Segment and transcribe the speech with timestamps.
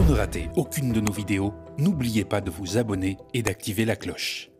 [0.00, 3.96] Pour ne rater aucune de nos vidéos, n'oubliez pas de vous abonner et d'activer la
[3.96, 4.50] cloche.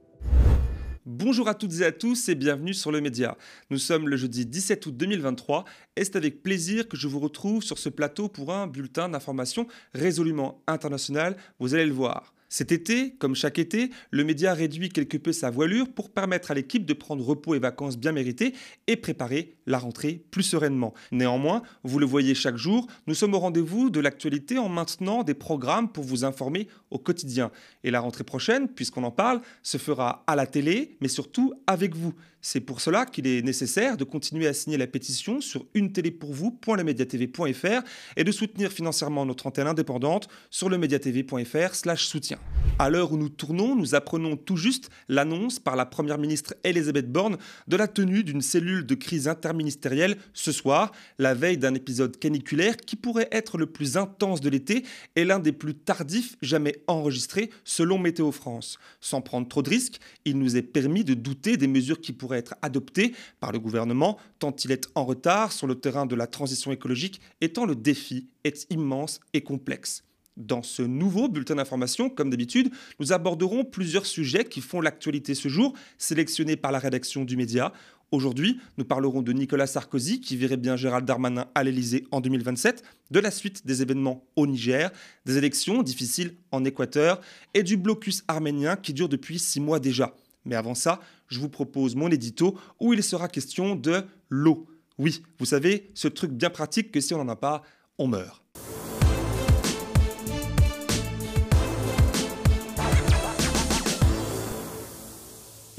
[1.07, 3.39] Bonjour à toutes et à tous et bienvenue sur le Média.
[3.71, 5.65] Nous sommes le jeudi 17 août 2023
[5.97, 9.67] et c'est avec plaisir que je vous retrouve sur ce plateau pour un bulletin d'information
[9.95, 12.35] résolument international, vous allez le voir.
[12.53, 16.55] Cet été, comme chaque été, le média réduit quelque peu sa voilure pour permettre à
[16.55, 18.55] l'équipe de prendre repos et vacances bien méritées
[18.89, 20.93] et préparer la rentrée plus sereinement.
[21.13, 25.35] Néanmoins, vous le voyez chaque jour, nous sommes au rendez-vous de l'actualité en maintenant des
[25.35, 27.51] programmes pour vous informer au quotidien.
[27.85, 31.95] Et la rentrée prochaine, puisqu'on en parle, se fera à la télé, mais surtout avec
[31.95, 32.15] vous.
[32.43, 37.83] C'est pour cela qu'il est nécessaire de continuer à signer la pétition sur unetélépourvous.lemediatv.fr
[38.17, 42.39] et de soutenir financièrement notre antenne indépendante sur lemediatv.fr slash soutien.
[42.79, 47.13] À l'heure où nous tournons, nous apprenons tout juste l'annonce par la Première ministre Elisabeth
[47.13, 47.37] Borne
[47.69, 52.79] de la tenue d'une cellule de crise interministérielle ce soir, la veille d'un épisode caniculaire
[52.79, 57.51] qui pourrait être le plus intense de l'été et l'un des plus tardifs jamais enregistrés
[57.65, 58.79] selon Météo France.
[59.01, 62.39] Sans prendre trop de risques, il nous est permis de douter des mesures qui pourraient
[62.39, 66.27] être adopté par le gouvernement, tant il est en retard sur le terrain de la
[66.27, 70.05] transition écologique, et tant le défi est immense et complexe.
[70.41, 75.49] Dans ce nouveau bulletin d'information, comme d'habitude, nous aborderons plusieurs sujets qui font l'actualité ce
[75.51, 77.75] jour, sélectionnés par la rédaction du média.
[78.11, 82.83] Aujourd'hui, nous parlerons de Nicolas Sarkozy, qui verrait bien Gérald Darmanin à l'Elysée en 2027,
[83.11, 84.91] de la suite des événements au Niger,
[85.27, 87.21] des élections difficiles en Équateur
[87.53, 90.17] et du blocus arménien qui dure depuis six mois déjà.
[90.47, 94.67] Mais avant ça, je vous propose mon édito où il sera question de l'eau.
[94.97, 97.63] Oui, vous savez, ce truc bien pratique que si on n'en a pas,
[97.99, 98.43] on meurt.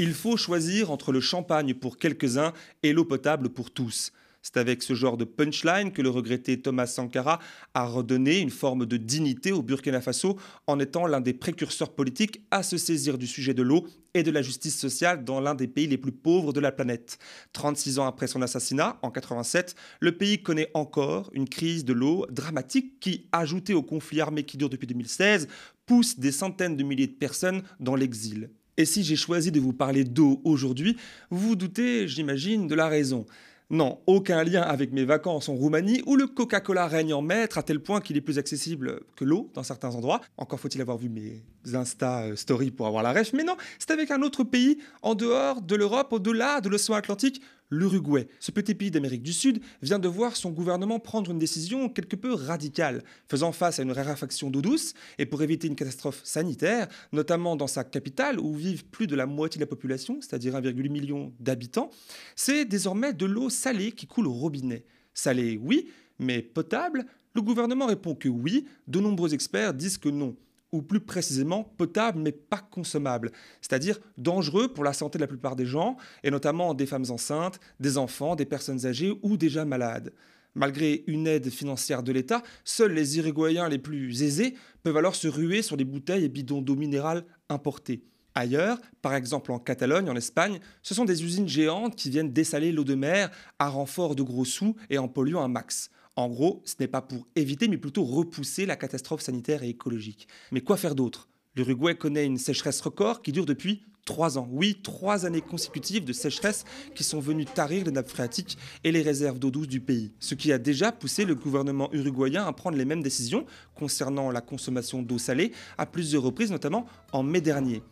[0.03, 4.11] Il faut choisir entre le champagne pour quelques-uns et l'eau potable pour tous.
[4.41, 7.37] C'est avec ce genre de punchline que le regretté Thomas Sankara
[7.75, 12.43] a redonné une forme de dignité au Burkina Faso en étant l'un des précurseurs politiques
[12.49, 13.85] à se saisir du sujet de l'eau
[14.15, 17.19] et de la justice sociale dans l'un des pays les plus pauvres de la planète.
[17.53, 22.25] 36 ans après son assassinat, en 87, le pays connaît encore une crise de l'eau
[22.31, 25.47] dramatique qui, ajoutée au conflit armé qui dure depuis 2016,
[25.85, 28.49] pousse des centaines de milliers de personnes dans l'exil.
[28.81, 30.97] Et si j'ai choisi de vous parler d'eau aujourd'hui,
[31.29, 33.27] vous doutez, j'imagine, de la raison.
[33.69, 37.63] Non, aucun lien avec mes vacances en Roumanie où le Coca-Cola règne en maître à
[37.63, 40.19] tel point qu'il est plus accessible que l'eau dans certains endroits.
[40.35, 43.29] Encore faut-il avoir vu mes Insta euh, Stories pour avoir la rêve.
[43.35, 47.39] Mais non, c'est avec un autre pays en dehors de l'Europe, au-delà de l'océan Atlantique,
[47.71, 48.27] l'Uruguay.
[48.39, 52.15] Ce petit pays d'Amérique du Sud vient de voir son gouvernement prendre une décision quelque
[52.15, 56.87] peu radicale, faisant face à une raréfaction d'eau douce et pour éviter une catastrophe sanitaire,
[57.11, 60.89] notamment dans sa capitale où vivent plus de la moitié de la population, c'est-à-dire 1,8
[60.89, 61.89] million d'habitants,
[62.35, 64.85] c'est désormais de l'eau salée qui coule au robinet.
[65.13, 65.89] Salée, oui,
[66.19, 67.05] mais potable?
[67.33, 70.35] Le gouvernement répond que oui, de nombreux experts disent que non
[70.71, 75.55] ou plus précisément potable mais pas consommable, c'est-à-dire dangereux pour la santé de la plupart
[75.55, 80.13] des gens, et notamment des femmes enceintes, des enfants, des personnes âgées ou déjà malades.
[80.53, 85.29] Malgré une aide financière de l'État, seuls les Uruguayens les plus aisés peuvent alors se
[85.29, 88.03] ruer sur les bouteilles et bidons d'eau minérale importés.
[88.35, 92.71] Ailleurs, par exemple en Catalogne, en Espagne, ce sont des usines géantes qui viennent dessaler
[92.71, 93.29] l'eau de mer
[93.59, 95.89] à renfort de gros sous et en polluant un max.
[96.15, 100.27] En gros, ce n'est pas pour éviter, mais plutôt repousser la catastrophe sanitaire et écologique.
[100.51, 101.29] Mais quoi faire d'autre?
[101.55, 104.47] L'Uruguay connaît une sécheresse record qui dure depuis trois ans.
[104.51, 109.01] Oui, trois années consécutives de sécheresse qui sont venues tarir les nappes phréatiques et les
[109.01, 110.11] réserves d'eau douce du pays.
[110.19, 113.45] Ce qui a déjà poussé le gouvernement uruguayen à prendre les mêmes décisions
[113.75, 117.83] concernant la consommation d'eau salée à plusieurs reprises, notamment en mai dernier.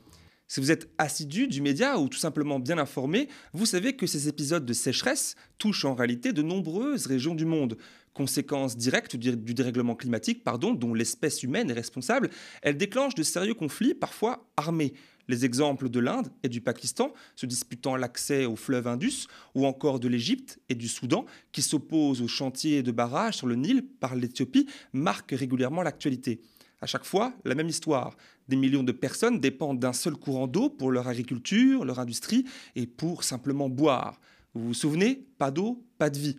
[0.52, 4.28] Si vous êtes assidu du média ou tout simplement bien informé, vous savez que ces
[4.28, 7.78] épisodes de sécheresse touchent en réalité de nombreuses régions du monde.
[8.16, 12.32] Conséquence directe du dérèglement climatique, pardon, dont l'espèce humaine est responsable,
[12.64, 14.94] elle déclenche de sérieux conflits, parfois armés.
[15.28, 20.00] Les exemples de l'Inde et du Pakistan se disputant l'accès au fleuve Indus, ou encore
[20.00, 24.16] de l'Égypte et du Soudan qui s'opposent aux chantiers de barrages sur le Nil par
[24.16, 26.42] l'Éthiopie marquent régulièrement l'actualité.
[26.82, 28.16] À chaque fois, la même histoire.
[28.48, 32.46] Des millions de personnes dépendent d'un seul courant d'eau pour leur agriculture, leur industrie
[32.78, 34.22] et pour simplement boire.
[34.54, 35.28] Vous vous souvenez?
[35.38, 36.38] Pas d'eau, pas de vie.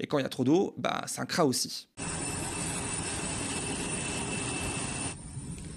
[0.00, 1.88] Et quand il y a trop d'eau, bah, ça craint aussi.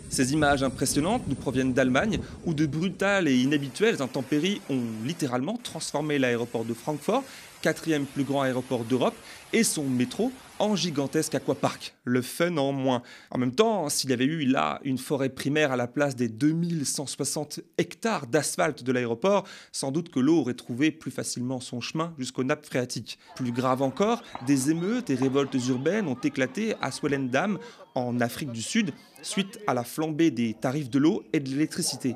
[0.10, 6.18] Ces images impressionnantes nous proviennent d'Allemagne, où de brutales et inhabituelles intempéries ont littéralement transformé
[6.18, 7.24] l'aéroport de Francfort,
[7.62, 9.16] quatrième plus grand aéroport d'Europe,
[9.54, 11.95] et son métro en gigantesque aquapark.
[12.03, 13.01] Le fun en moins.
[13.31, 16.27] En même temps, s'il y avait eu là une forêt primaire à la place des
[16.27, 22.13] 2160 hectares d'asphalte de l'aéroport, sans doute que l'eau aurait trouvé plus facilement son chemin
[22.17, 23.19] jusqu'aux nappes phréatiques.
[23.35, 27.59] Plus grave encore, des émeutes et révoltes urbaines ont éclaté à Swellendam,
[27.95, 32.15] en Afrique du Sud, suite à la flambée des tarifs de l'eau et de l'électricité.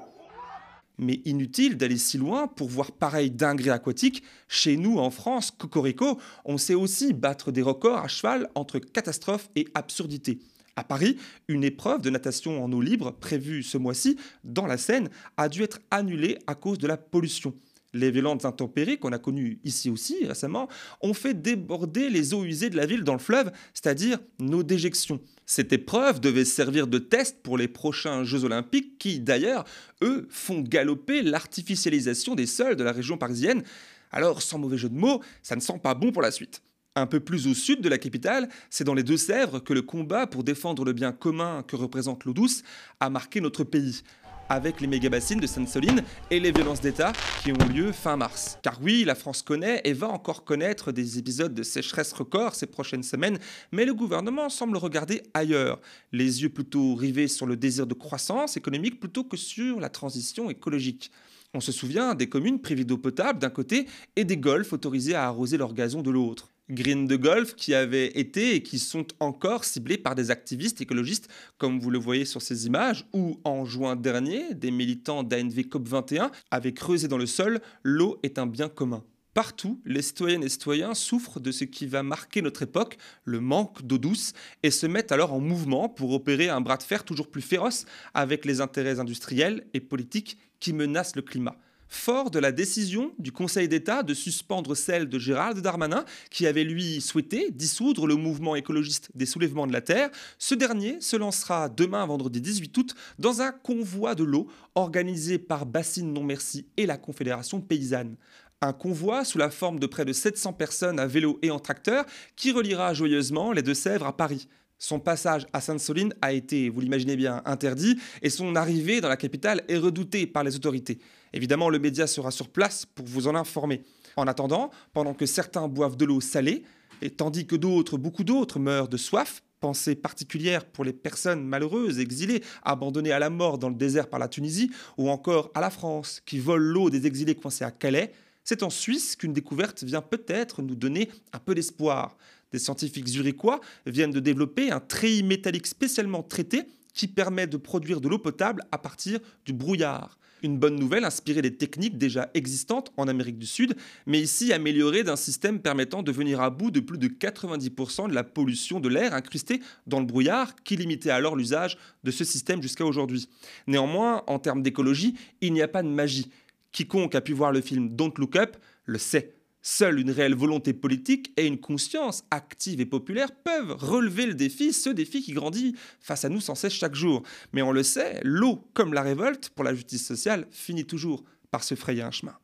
[0.98, 4.24] Mais inutile d'aller si loin pour voir pareil dinguerie aquatique.
[4.48, 9.50] Chez nous, en France, Cocorico, on sait aussi battre des records à cheval entre catastrophe
[9.56, 10.40] et absurdité.
[10.76, 11.18] À Paris,
[11.48, 15.62] une épreuve de natation en eau libre prévue ce mois-ci dans la Seine a dû
[15.62, 17.54] être annulée à cause de la pollution.
[17.94, 20.68] Les violentes intempéries qu'on a connues ici aussi récemment
[21.02, 25.20] ont fait déborder les eaux usées de la ville dans le fleuve, c'est-à-dire nos déjections.
[25.46, 29.66] Cette épreuve devait servir de test pour les prochains Jeux olympiques qui, d'ailleurs,
[30.02, 33.64] eux, font galoper l'artificialisation des sols de la région parisienne.
[34.12, 36.62] Alors, sans mauvais jeu de mots, ça ne sent pas bon pour la suite.
[36.96, 40.28] Un peu plus au sud de la capitale, c'est dans les Deux-Sèvres que le combat
[40.28, 42.62] pour défendre le bien commun que représente l'eau douce
[43.00, 44.04] a marqué notre pays
[44.50, 47.14] avec les méga-bassines de Sainte-Soline et les violences d'État
[47.44, 48.58] qui ont lieu fin mars.
[48.62, 52.68] Car oui, la France connaît et va encore connaître des épisodes de sécheresse record ces
[52.68, 53.40] prochaines semaines,
[53.72, 55.80] mais le gouvernement semble regarder ailleurs,
[56.12, 60.50] les yeux plutôt rivés sur le désir de croissance économique plutôt que sur la transition
[60.50, 61.12] écologique.
[61.54, 65.26] On se souvient des communes privées d'eau potable d'un côté et des golfs autorisés à
[65.26, 66.53] arroser leur gazon de l'autre.
[66.70, 71.28] Green de golf qui avaient été et qui sont encore ciblés par des activistes écologistes,
[71.58, 76.32] comme vous le voyez sur ces images, où en juin dernier, des militants d'ANV COP21
[76.52, 79.04] avaient creusé dans le sol L'eau est un bien commun.
[79.34, 83.82] Partout, les citoyennes et citoyens souffrent de ce qui va marquer notre époque, le manque
[83.82, 84.32] d'eau douce,
[84.62, 87.86] et se mettent alors en mouvement pour opérer un bras de fer toujours plus féroce
[88.14, 91.58] avec les intérêts industriels et politiques qui menacent le climat
[91.96, 96.64] fort de la décision du Conseil d'État de suspendre celle de Gérald Darmanin, qui avait
[96.64, 100.10] lui souhaité dissoudre le mouvement écologiste des soulèvements de la Terre.
[100.38, 105.66] Ce dernier se lancera demain, vendredi 18 août, dans un convoi de l'eau organisé par
[105.66, 108.16] Bassine Non Merci et la Confédération paysanne.
[108.62, 112.06] Un convoi sous la forme de près de 700 personnes à vélo et en tracteur
[112.36, 114.48] qui reliera joyeusement les Deux-Sèvres à Paris.
[114.78, 119.18] Son passage à Sainte-Soline a été, vous l'imaginez bien, interdit et son arrivée dans la
[119.18, 121.00] capitale est redoutée par les autorités.
[121.34, 123.82] Évidemment, le média sera sur place pour vous en informer.
[124.16, 126.64] En attendant, pendant que certains boivent de l'eau salée,
[127.02, 132.00] et tandis que d'autres, beaucoup d'autres, meurent de soif, pensée particulière pour les personnes malheureuses,
[132.00, 135.70] exilées, abandonnées à la mort dans le désert par la Tunisie, ou encore à la
[135.70, 138.14] France, qui vole l'eau des exilés coincés à Calais,
[138.44, 142.18] c'est en Suisse qu'une découverte vient peut-être nous donner un peu d'espoir
[142.54, 146.64] des scientifiques zurichois viennent de développer un treillis métallique spécialement traité
[146.94, 150.18] qui permet de produire de l'eau potable à partir du brouillard.
[150.44, 153.76] Une bonne nouvelle inspirée des techniques déjà existantes en Amérique du Sud,
[154.06, 158.14] mais ici améliorée d'un système permettant de venir à bout de plus de 90% de
[158.14, 162.62] la pollution de l'air incrustée dans le brouillard qui limitait alors l'usage de ce système
[162.62, 163.30] jusqu'à aujourd'hui.
[163.68, 166.30] Néanmoins, en termes d'écologie, il n'y a pas de magie.
[166.74, 169.36] Quiconque a pu voir le film Don't Look Up le sait.
[169.66, 174.74] Seule une réelle volonté politique et une conscience active et populaire peuvent relever le défi,
[174.74, 177.24] ce défi qui grandit face à nous sans cesse chaque jour.
[177.54, 181.64] Mais on le sait, l'eau, comme la révolte pour la justice sociale, finit toujours par
[181.64, 182.38] se frayer un chemin.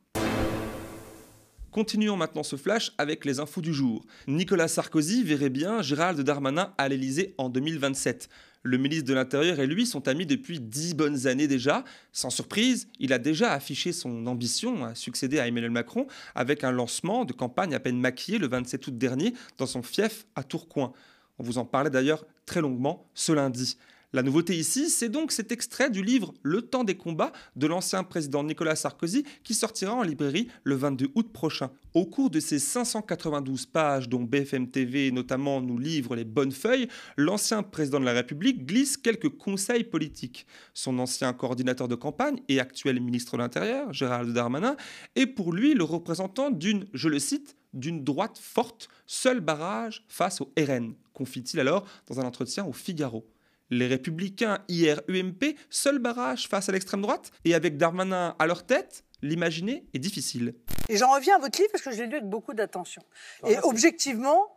[1.72, 4.04] Continuons maintenant ce flash avec les infos du jour.
[4.26, 8.30] Nicolas Sarkozy verrait bien Gérald Darmanin à l'Elysée en 2027.
[8.62, 11.82] Le ministre de l'Intérieur et lui sont amis depuis dix bonnes années déjà.
[12.12, 16.70] Sans surprise, il a déjà affiché son ambition à succéder à Emmanuel Macron avec un
[16.70, 20.92] lancement de campagne à peine maquillé le 27 août dernier dans son fief à Tourcoing.
[21.38, 23.78] On vous en parlait d'ailleurs très longuement ce lundi.
[24.12, 28.02] La nouveauté ici, c'est donc cet extrait du livre Le temps des combats de l'ancien
[28.02, 31.70] président Nicolas Sarkozy qui sortira en librairie le 22 août prochain.
[31.94, 36.88] Au cours de ces 592 pages dont BFM TV notamment nous livre les bonnes feuilles,
[37.16, 40.44] l'ancien président de la République glisse quelques conseils politiques.
[40.74, 44.74] Son ancien coordinateur de campagne et actuel ministre de l'Intérieur, Gérald Darmanin,
[45.14, 50.40] est pour lui le représentant d'une, je le cite, d'une droite forte, seul barrage face
[50.40, 53.24] au RN, confie-t-il alors dans un entretien au Figaro
[53.70, 59.04] les républicains IR-UMP, seul barrage face à l'extrême droite, et avec Darmanin à leur tête,
[59.22, 60.54] l'imaginer est difficile.
[60.88, 63.02] Et j'en reviens à votre livre parce que je l'ai lu avec beaucoup d'attention.
[63.46, 64.56] Et objectivement,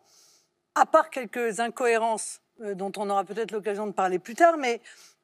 [0.75, 2.41] à part quelques incohérences
[2.75, 4.82] dont on aura peut-être l'occasion de parler plus tard, mais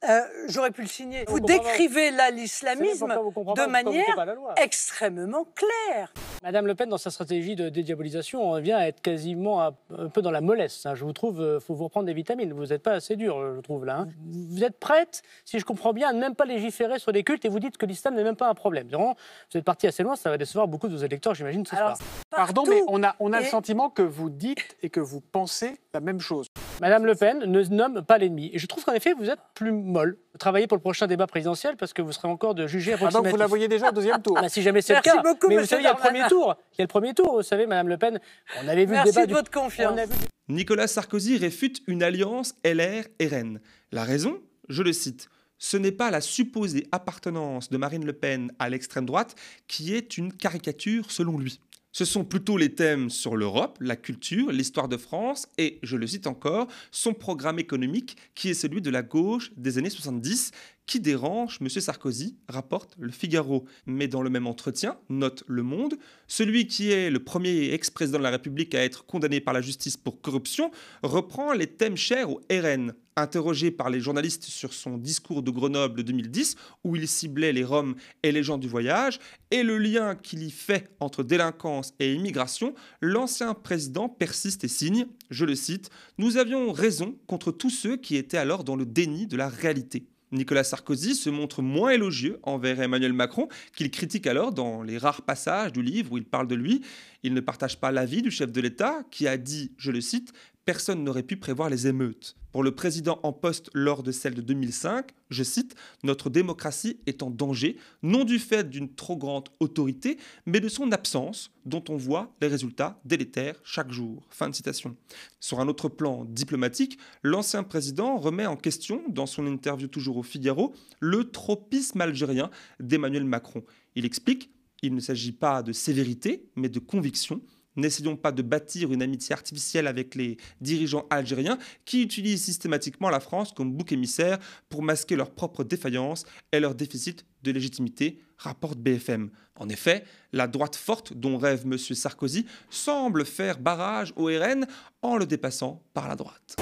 [0.07, 1.25] euh, j'aurais pu le signer.
[1.27, 6.13] Vous, décrivez là l'islamisme de manière extrêmement claire.
[6.41, 10.21] Madame Le Pen, dans sa stratégie de dédiabolisation, on vient à être quasiment un peu
[10.21, 10.85] dans la mollesse.
[10.85, 10.95] Hein.
[10.95, 12.53] Je vous trouve, il euh, faut vous reprendre des vitamines.
[12.53, 13.99] Vous n'êtes pas assez dur, je trouve, là.
[13.99, 14.07] Hein.
[14.49, 17.43] Vous êtes prête, si je comprends bien, à ne même pas légiférer sur les cultes
[17.43, 18.87] et vous dites que l'islam n'est même pas un problème.
[18.89, 21.97] Vous êtes parti assez loin, ça va décevoir beaucoup de vos électeurs, j'imagine, ce soir.
[22.29, 25.77] Pardon, mais on a, on a le sentiment que vous dites et que vous pensez
[25.93, 26.47] la même chose.
[26.81, 28.49] Madame Le Pen ne nomme pas l'ennemi.
[28.53, 30.17] Et je trouve qu'en effet, vous êtes plus molle.
[30.37, 33.27] Travaillez pour le prochain débat présidentiel parce que vous serez encore de juger ah donc
[33.27, 35.21] vous la voyez déjà au deuxième tour bah, Si jamais c'est le cas.
[35.47, 36.55] mais vous savez, il y a le premier tour.
[36.73, 38.19] Il y a le premier tour, vous savez, Madame Le Pen.
[38.63, 39.25] On avait vu le débat.
[39.25, 39.99] de votre confiance.
[40.47, 43.59] Nicolas Sarkozy réfute une alliance LR-RN.
[43.91, 48.51] La raison, je le cite, ce n'est pas la supposée appartenance de Marine Le Pen
[48.57, 49.35] à l'extrême droite
[49.67, 51.59] qui est une caricature selon lui.
[51.91, 56.05] Ce sont plutôt les thèmes sur l'Europe, la culture, l'histoire de France et, je le
[56.05, 60.51] cite encore, son programme économique qui est celui de la gauche des années 70
[60.89, 61.69] qui dérange M.
[61.69, 63.65] Sarkozy, rapporte le Figaro.
[63.85, 65.93] Mais dans le même entretien, note Le Monde,
[66.27, 69.97] celui qui est le premier ex-président de la République à être condamné par la justice
[69.97, 70.71] pour corruption
[71.03, 72.93] reprend les thèmes chers au RN.
[73.15, 77.65] Interrogé par les journalistes sur son discours de Grenoble de 2010, où il ciblait les
[77.65, 79.19] Roms et les gens du voyage,
[79.51, 85.05] et le lien qu'il y fait entre délinquance et immigration, l'ancien président persiste et signe,
[85.29, 89.27] je le cite, Nous avions raison contre tous ceux qui étaient alors dans le déni
[89.27, 90.07] de la réalité.
[90.31, 95.23] Nicolas Sarkozy se montre moins élogieux envers Emmanuel Macron, qu'il critique alors dans les rares
[95.23, 96.81] passages du livre où il parle de lui.
[97.23, 100.33] Il ne partage pas l'avis du chef de l'État qui a dit, je le cite,
[100.69, 102.35] Personne n'aurait pu prévoir les émeutes.
[102.51, 105.73] Pour le président en poste lors de celle de 2005, je cite,
[106.03, 110.91] Notre démocratie est en danger, non du fait d'une trop grande autorité, mais de son
[110.91, 114.27] absence, dont on voit les résultats délétères chaque jour.
[114.29, 114.95] Fin de citation.
[115.39, 120.23] Sur un autre plan diplomatique, l'ancien président remet en question, dans son interview toujours au
[120.23, 123.63] Figaro, le tropisme algérien d'Emmanuel Macron.
[123.95, 127.41] Il explique il ne s'agit pas de sévérité, mais de conviction.
[127.79, 133.19] N'essayons pas de bâtir une amitié artificielle avec les dirigeants algériens qui utilisent systématiquement la
[133.19, 134.37] France comme bouc émissaire
[134.69, 139.29] pour masquer leurs propres défaillances et leur déficit de légitimité, rapporte BFM.
[139.55, 141.77] En effet, la droite forte dont rêve M.
[141.77, 144.65] Sarkozy semble faire barrage au RN
[145.01, 146.55] en le dépassant par la droite.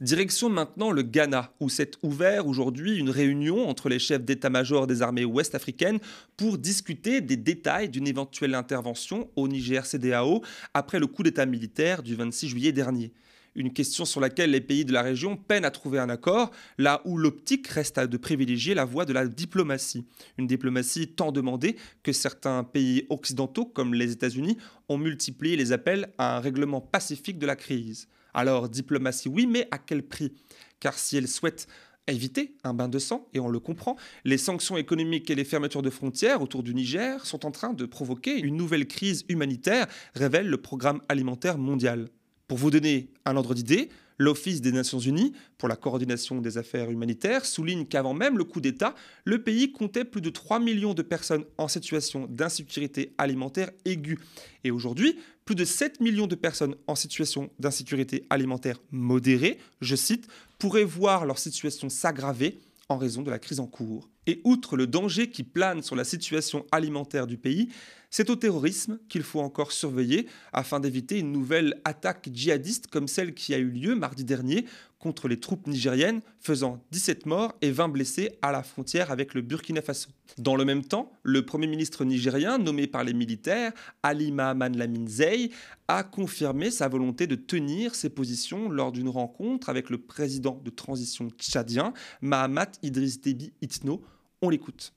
[0.00, 5.02] Direction maintenant le Ghana, où s'est ouvert aujourd'hui une réunion entre les chefs d'état-major des
[5.02, 6.00] armées ouest-africaines
[6.36, 10.42] pour discuter des détails d'une éventuelle intervention au Niger-CDAO
[10.74, 13.12] après le coup d'état militaire du 26 juillet dernier.
[13.54, 17.00] Une question sur laquelle les pays de la région peinent à trouver un accord, là
[17.04, 20.04] où l'optique reste de privilégier la voie de la diplomatie.
[20.38, 24.58] Une diplomatie tant demandée que certains pays occidentaux, comme les États-Unis,
[24.88, 28.08] ont multiplié les appels à un règlement pacifique de la crise.
[28.34, 30.32] Alors diplomatie oui, mais à quel prix?
[30.80, 31.66] Car si elle souhaite
[32.06, 35.80] éviter un bain de sang, et on le comprend, les sanctions économiques et les fermetures
[35.80, 40.48] de frontières autour du Niger sont en train de provoquer une nouvelle crise humanitaire, révèle
[40.48, 42.08] le programme alimentaire mondial.
[42.46, 43.88] Pour vous donner un ordre d'idée,
[44.18, 48.60] L'Office des Nations Unies pour la coordination des affaires humanitaires souligne qu'avant même le coup
[48.60, 54.18] d'État, le pays comptait plus de 3 millions de personnes en situation d'insécurité alimentaire aiguë.
[54.62, 60.26] Et aujourd'hui, plus de 7 millions de personnes en situation d'insécurité alimentaire modérée, je cite,
[60.58, 62.58] pourraient voir leur situation s'aggraver
[62.88, 64.08] en raison de la crise en cours.
[64.26, 67.68] Et outre le danger qui plane sur la situation alimentaire du pays,
[68.10, 73.34] c'est au terrorisme qu'il faut encore surveiller afin d'éviter une nouvelle attaque djihadiste comme celle
[73.34, 74.64] qui a eu lieu mardi dernier
[75.04, 79.42] contre les troupes nigériennes, faisant 17 morts et 20 blessés à la frontière avec le
[79.42, 80.08] Burkina Faso.
[80.38, 85.06] Dans le même temps, le Premier ministre nigérien, nommé par les militaires, Ali Mahaman Lamine
[85.06, 85.50] Zey,
[85.88, 90.70] a confirmé sa volonté de tenir ses positions lors d'une rencontre avec le président de
[90.70, 91.92] transition tchadien,
[92.22, 94.02] Mahamat Idriss Déby Itno.
[94.40, 94.94] On l'écoute.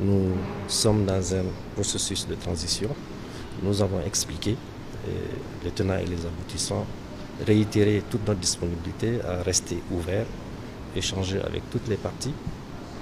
[0.00, 0.32] Nous
[0.68, 1.44] sommes dans un
[1.74, 2.88] processus de transition.
[3.62, 4.56] Nous avons expliqué
[5.64, 6.86] les tenants et les aboutissants,
[7.46, 10.26] réitéré toute notre disponibilité à rester ouvert,
[10.96, 12.34] échanger avec toutes les parties,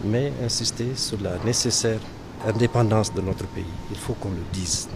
[0.04, 2.00] mais insister sur la nécessaire
[2.44, 3.64] indépendance de notre pays.
[3.90, 4.88] Il faut qu'on le dise.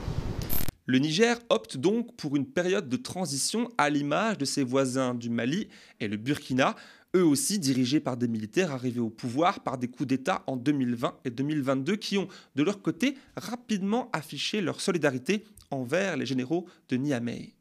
[0.87, 5.31] Le Niger opte donc pour une période de transition à l'image de ses voisins du
[5.31, 5.69] Mali
[6.01, 6.75] et le Burkina,
[7.17, 11.15] eux aussi dirigés par des militaires arrivés au pouvoir par des coups d'État en 2020
[11.25, 16.97] et 2022 qui ont, de leur côté, rapidement affiché leur solidarité envers les généraux de
[16.97, 17.53] Niamey.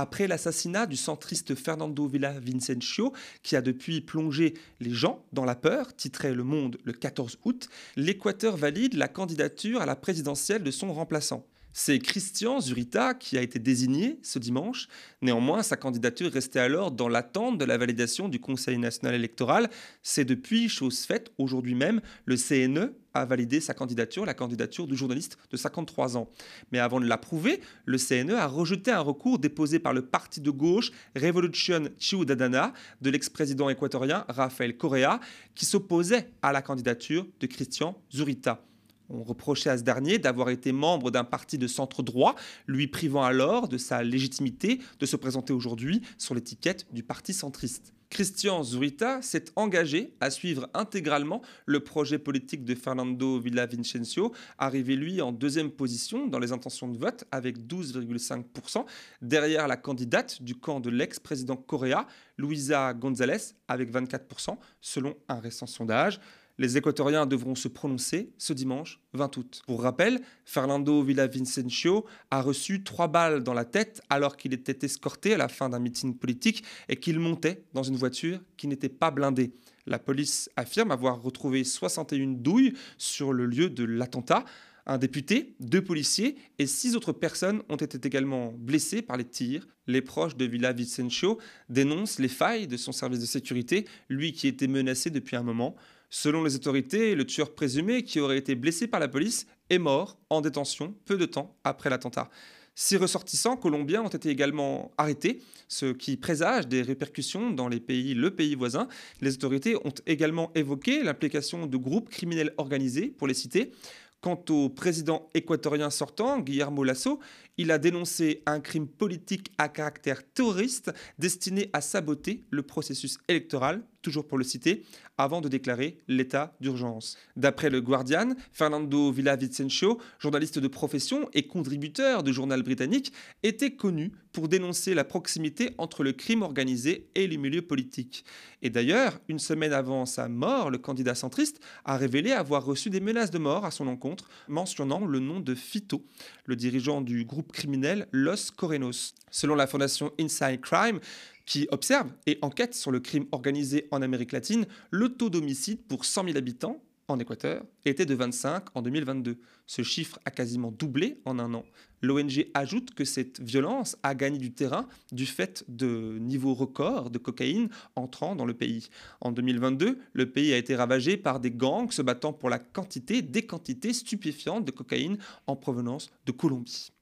[0.00, 3.12] Après l'assassinat du centriste Fernando Villavicencio,
[3.42, 7.68] qui a depuis plongé les gens dans la peur, titrait Le Monde le 14 août,
[7.96, 11.44] l'Équateur valide la candidature à la présidentielle de son remplaçant.
[11.72, 14.86] C'est Christian Zurita qui a été désigné ce dimanche.
[15.20, 19.68] Néanmoins, sa candidature restait alors dans l'attente de la validation du Conseil national électoral.
[20.04, 24.96] C'est depuis, chose faite, aujourd'hui même, le CNE a validé sa candidature, la candidature du
[24.96, 26.28] journaliste de 53 ans.
[26.72, 30.50] Mais avant de l'approuver, le CNE a rejeté un recours déposé par le parti de
[30.50, 35.20] gauche Revolution Ciudadana de l'ex-président équatorien Rafael Correa,
[35.54, 38.62] qui s'opposait à la candidature de Christian Zurita.
[39.10, 42.34] On reprochait à ce dernier d'avoir été membre d'un parti de centre droit,
[42.66, 47.94] lui privant alors de sa légitimité de se présenter aujourd'hui sur l'étiquette du parti centriste.
[48.10, 55.20] Christian Zurita s'est engagé à suivre intégralement le projet politique de Fernando Villavicencio, arrivé lui
[55.20, 58.86] en deuxième position dans les intentions de vote avec 12,5%,
[59.20, 62.06] derrière la candidate du camp de l'ex-président Correa,
[62.38, 66.20] Luisa González, avec 24%, selon un récent sondage.
[66.60, 69.62] Les Équatoriens devront se prononcer ce dimanche 20 août.
[69.66, 75.34] Pour rappel, Fernando Villavicencio a reçu trois balles dans la tête alors qu'il était escorté
[75.34, 79.12] à la fin d'un meeting politique et qu'il montait dans une voiture qui n'était pas
[79.12, 79.52] blindée.
[79.86, 84.44] La police affirme avoir retrouvé 61 douilles sur le lieu de l'attentat.
[84.84, 89.68] Un député, deux policiers et six autres personnes ont été également blessées par les tirs.
[89.86, 91.38] Les proches de Villavicencio
[91.68, 95.76] dénoncent les failles de son service de sécurité, lui qui était menacé depuis un moment.
[96.10, 100.18] Selon les autorités, le tueur présumé, qui aurait été blessé par la police, est mort
[100.30, 102.30] en détention peu de temps après l'attentat.
[102.74, 108.14] Six ressortissants colombiens ont été également arrêtés, ce qui présage des répercussions dans les pays,
[108.14, 108.86] le pays voisin.
[109.20, 113.72] Les autorités ont également évoqué l'implication de groupes criminels organisés, pour les citer.
[114.20, 117.20] Quant au président équatorien sortant, Guillermo Lasso,
[117.56, 123.82] il a dénoncé un crime politique à caractère terroriste destiné à saboter le processus électoral,
[124.02, 124.84] toujours pour le citer,
[125.16, 127.16] avant de déclarer l'état d'urgence.
[127.36, 133.12] D'après le Guardian, Fernando Villavicencio, journaliste de profession et contributeur du journal britannique,
[133.42, 138.24] était connu pour dénoncer la proximité entre le crime organisé et les milieux politiques.
[138.62, 143.00] Et d'ailleurs, une semaine avant sa mort, le candidat centriste a révélé avoir reçu des
[143.00, 146.04] menaces de mort à son encontre, mentionnant le nom de Fito,
[146.44, 149.14] le dirigeant du groupe criminel Los Corenos.
[149.30, 151.00] Selon la fondation Inside Crime,
[151.48, 156.04] qui observe et enquête sur le crime organisé en Amérique latine, le taux d'homicide pour
[156.04, 159.38] 100 000 habitants en Équateur était de 25 en 2022.
[159.66, 161.64] Ce chiffre a quasiment doublé en un an.
[162.02, 167.16] L'ONG ajoute que cette violence a gagné du terrain du fait de niveaux records de
[167.16, 168.90] cocaïne entrant dans le pays.
[169.22, 173.22] En 2022, le pays a été ravagé par des gangs se battant pour la quantité
[173.22, 176.92] des quantités stupéfiantes de cocaïne en provenance de Colombie.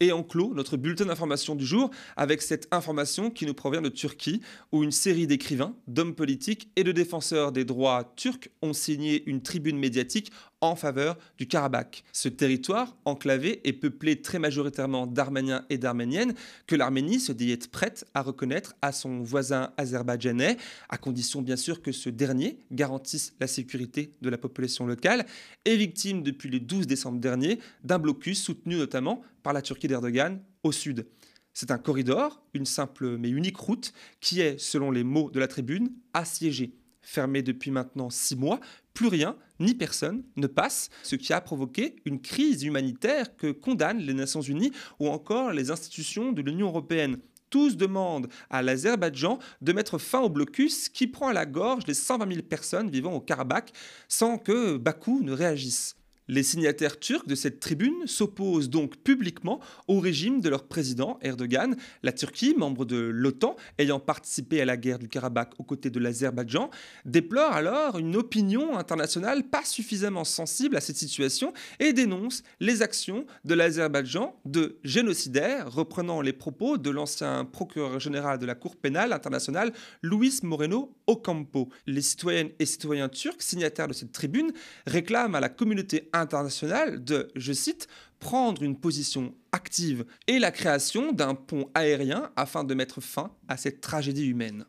[0.00, 3.90] Et on clôt notre bulletin d'information du jour avec cette information qui nous provient de
[3.90, 4.40] Turquie,
[4.72, 9.42] où une série d'écrivains, d'hommes politiques et de défenseurs des droits turcs ont signé une
[9.42, 12.04] tribune médiatique en faveur du Karabakh.
[12.12, 16.34] Ce territoire enclavé est peuplé très majoritairement d'Arméniens et d'Arméniennes
[16.66, 20.56] que l'Arménie se dit être prête à reconnaître à son voisin azerbaïdjanais,
[20.88, 25.26] à condition bien sûr que ce dernier garantisse la sécurité de la population locale,
[25.64, 30.40] est victime depuis le 12 décembre dernier d'un blocus soutenu notamment par la Turquie d'Erdogan
[30.62, 31.06] au sud.
[31.52, 35.48] C'est un corridor, une simple mais unique route, qui est, selon les mots de la
[35.48, 36.79] tribune, assiégée.
[37.02, 38.60] Fermée depuis maintenant six mois,
[38.94, 44.00] plus rien ni personne ne passe, ce qui a provoqué une crise humanitaire que condamnent
[44.00, 47.18] les Nations Unies ou encore les institutions de l'Union européenne.
[47.50, 51.94] Tous demandent à l'Azerbaïdjan de mettre fin au blocus qui prend à la gorge les
[51.94, 53.72] 120 000 personnes vivant au Karabakh
[54.08, 55.96] sans que Bakou ne réagisse.
[56.30, 61.74] Les signataires turcs de cette tribune s'opposent donc publiquement au régime de leur président Erdogan.
[62.04, 65.98] La Turquie, membre de l'OTAN, ayant participé à la guerre du Karabakh aux côtés de
[65.98, 66.70] l'Azerbaïdjan,
[67.04, 73.26] déplore alors une opinion internationale pas suffisamment sensible à cette situation et dénonce les actions
[73.44, 79.12] de l'Azerbaïdjan de génocidaire, reprenant les propos de l'ancien procureur général de la Cour pénale
[79.12, 79.72] internationale,
[80.04, 81.70] Luis Moreno Ocampo.
[81.88, 84.52] Les citoyennes et citoyens turcs signataires de cette tribune
[84.86, 90.50] réclament à la communauté internationale internationale de, je cite, prendre une position active et la
[90.50, 94.64] création d'un pont aérien afin de mettre fin à cette tragédie humaine.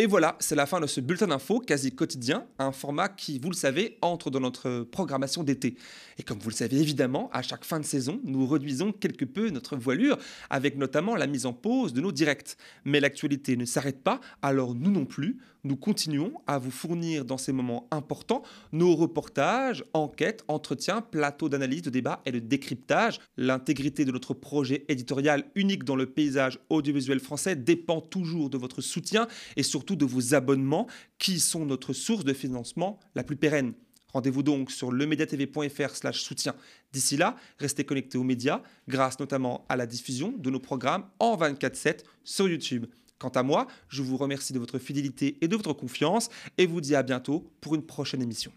[0.00, 3.50] Et voilà, c'est la fin de ce bulletin d'info quasi quotidien, un format qui, vous
[3.50, 5.76] le savez, entre dans notre programmation d'été.
[6.18, 9.50] Et comme vous le savez évidemment, à chaque fin de saison, nous réduisons quelque peu
[9.50, 10.16] notre voilure,
[10.50, 12.56] avec notamment la mise en pause de nos directs.
[12.84, 17.36] Mais l'actualité ne s'arrête pas, alors nous non plus, nous continuons à vous fournir dans
[17.36, 23.20] ces moments importants nos reportages, enquêtes, entretiens, plateaux d'analyse, de débat et de décryptage.
[23.36, 28.80] L'intégrité de notre projet éditorial unique dans le paysage audiovisuel français dépend toujours de votre
[28.80, 30.86] soutien et surtout de vos abonnements
[31.18, 33.74] qui sont notre source de financement la plus pérenne.
[34.14, 36.54] Rendez-vous donc sur lemediatv.fr soutien.
[36.92, 41.36] D'ici là, restez connectés aux médias grâce notamment à la diffusion de nos programmes en
[41.36, 42.86] 24-7 sur YouTube.
[43.18, 46.80] Quant à moi, je vous remercie de votre fidélité et de votre confiance et vous
[46.80, 48.52] dis à bientôt pour une prochaine émission.